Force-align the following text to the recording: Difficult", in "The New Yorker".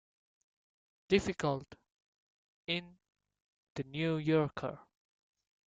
Difficult", 1.09 1.75
in 2.65 2.97
"The 3.75 3.83
New 3.83 4.17
Yorker". 4.17 4.79